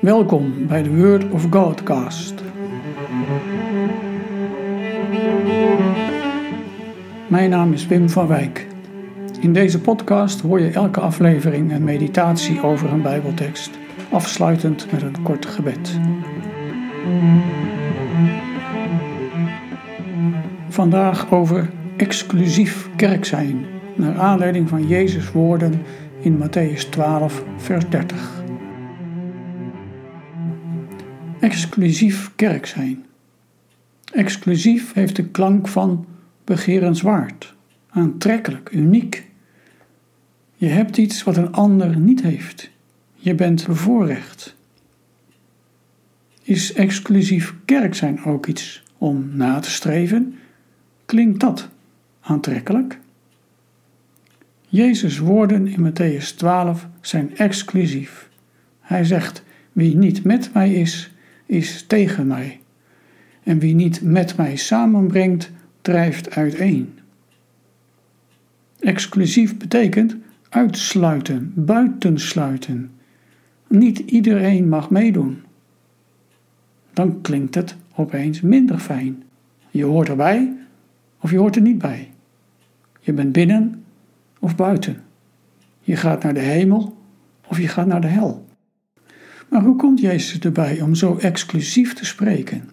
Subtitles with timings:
[0.00, 2.34] Welkom bij de Word of Godcast.
[7.28, 8.66] Mijn naam is Wim van Wijk.
[9.40, 13.70] In deze podcast hoor je elke aflevering een meditatie over een Bijbeltekst,
[14.10, 15.98] afsluitend met een kort gebed.
[20.68, 23.64] Vandaag over exclusief kerk zijn,
[23.96, 25.82] naar aanleiding van Jezus' woorden
[26.20, 28.46] in Matthäus 12, vers 30.
[31.40, 33.04] Exclusief kerk zijn.
[34.12, 36.06] Exclusief heeft de klank van
[36.44, 37.54] begerenswaard,
[37.90, 39.26] aantrekkelijk, uniek.
[40.54, 42.70] Je hebt iets wat een ander niet heeft.
[43.14, 44.56] Je bent bevoorrecht.
[46.42, 50.38] Is exclusief kerk zijn ook iets om na te streven?
[51.04, 51.68] Klinkt dat
[52.20, 52.98] aantrekkelijk?
[54.68, 58.28] Jezus' woorden in Matthäus 12 zijn exclusief.
[58.80, 59.42] Hij zegt:
[59.72, 61.10] Wie niet met mij is,
[61.48, 62.60] is tegen mij.
[63.42, 65.50] En wie niet met mij samenbrengt,
[65.82, 66.98] drijft uiteen.
[68.80, 70.16] Exclusief betekent
[70.48, 72.90] uitsluiten, buitensluiten.
[73.66, 75.42] Niet iedereen mag meedoen.
[76.92, 79.22] Dan klinkt het opeens minder fijn.
[79.70, 80.56] Je hoort erbij
[81.20, 82.10] of je hoort er niet bij.
[83.00, 83.84] Je bent binnen
[84.38, 85.02] of buiten.
[85.80, 86.96] Je gaat naar de hemel
[87.46, 88.47] of je gaat naar de hel.
[89.48, 92.70] Maar hoe komt Jezus erbij om zo exclusief te spreken?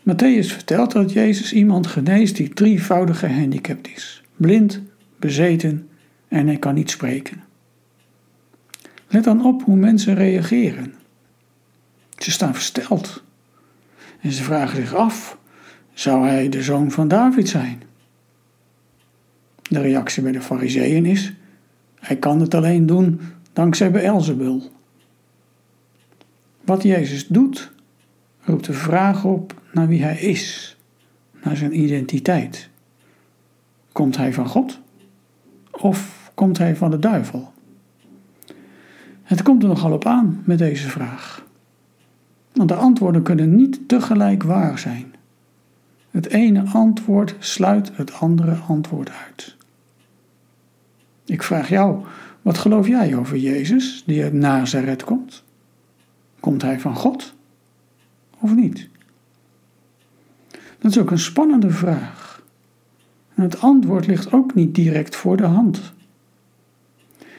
[0.00, 4.80] Matthäus vertelt dat Jezus iemand geneest die drievoudig gehandicapt is: blind,
[5.16, 5.88] bezeten
[6.28, 7.42] en hij kan niet spreken.
[9.08, 10.94] Let dan op hoe mensen reageren.
[12.18, 13.22] Ze staan versteld
[14.20, 15.38] en ze vragen zich af:
[15.92, 17.82] zou hij de zoon van David zijn?
[19.62, 21.32] De reactie bij de Fariseeën is:
[22.00, 23.20] hij kan het alleen doen
[23.52, 24.78] dankzij Beelzebul.
[26.60, 27.72] Wat Jezus doet,
[28.40, 30.76] roept de vraag op naar wie hij is,
[31.42, 32.68] naar zijn identiteit.
[33.92, 34.80] Komt hij van God
[35.70, 37.52] of komt hij van de duivel?
[39.22, 41.44] Het komt er nogal op aan met deze vraag.
[42.52, 45.14] Want de antwoorden kunnen niet tegelijk waar zijn.
[46.10, 49.56] Het ene antwoord sluit het andere antwoord uit.
[51.24, 52.04] Ik vraag jou,
[52.42, 55.44] wat geloof jij over Jezus die uit Nazareth komt?
[56.40, 57.34] Komt hij van God
[58.38, 58.88] of niet?
[60.78, 62.42] Dat is ook een spannende vraag.
[63.34, 65.92] En het antwoord ligt ook niet direct voor de hand.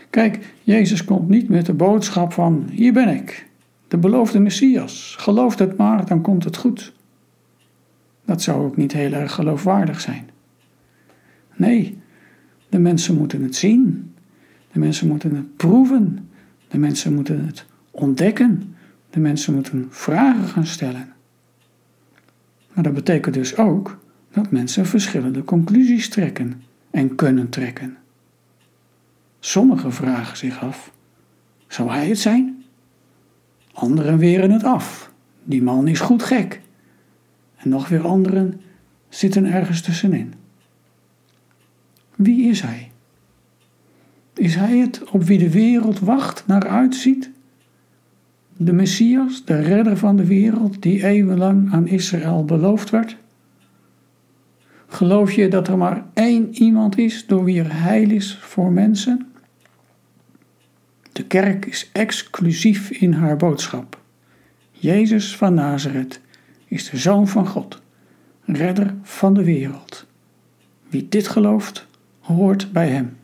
[0.10, 3.50] Kijk, Jezus komt niet met de boodschap van: Hier ben ik,
[3.88, 5.16] de beloofde Messias.
[5.20, 6.94] Geloof het maar, dan komt het goed.
[8.26, 10.30] Dat zou ook niet heel erg geloofwaardig zijn.
[11.56, 11.98] Nee,
[12.70, 14.14] de mensen moeten het zien.
[14.72, 16.30] De mensen moeten het proeven.
[16.68, 18.76] De mensen moeten het ontdekken.
[19.12, 21.14] De mensen moeten vragen gaan stellen.
[22.74, 24.00] Maar dat betekent dus ook
[24.32, 27.98] dat mensen verschillende conclusies trekken en kunnen trekken.
[29.40, 30.92] Sommigen vragen zich af:
[31.68, 32.64] zou hij het zijn?
[33.74, 35.12] Anderen weren het af.
[35.44, 36.62] Die man is goed gek.
[37.58, 38.62] En nog weer anderen
[39.10, 40.34] zitten ergens tussenin.
[42.16, 42.92] Wie is hij?
[44.34, 47.30] Is hij het op wie de wereld wacht naar uitziet?
[48.66, 53.18] De Messias, de redder van de wereld, die eeuwenlang aan Israël beloofd werd?
[54.88, 59.28] Geloof je dat er maar één iemand is door wie er heil is voor mensen?
[61.12, 64.00] De kerk is exclusief in haar boodschap.
[64.72, 66.22] Jezus van Nazareth
[66.66, 67.82] is de Zoon van God,
[68.46, 70.06] redder van de wereld.
[70.90, 71.88] Wie dit gelooft,
[72.20, 73.18] hoort bij hem.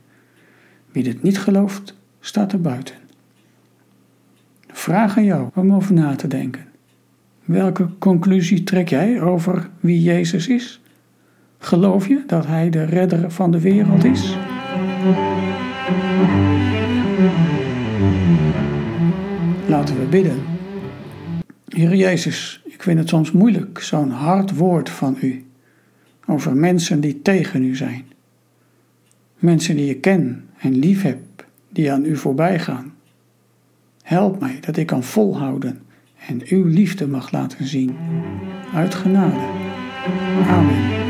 [0.92, 3.07] Wie dit niet gelooft, staat er buiten.
[4.88, 6.66] Vraag aan jou om over na te denken.
[7.46, 10.82] Welke conclusie trek jij over wie Jezus is?
[11.58, 14.38] Geloof je dat Hij de redder van de wereld is?
[19.68, 20.40] Laten we bidden.
[21.68, 25.46] Heer Jezus, ik vind het soms moeilijk, zo'n hard woord van U,
[26.28, 28.06] over mensen die tegen U zijn.
[29.38, 31.20] Mensen die je ken en lief heb,
[31.70, 32.96] die aan U voorbij gaan.
[34.08, 35.82] Help mij dat ik kan volhouden
[36.28, 37.96] en uw liefde mag laten zien.
[38.74, 39.40] Uit genade.
[40.48, 41.06] Amen.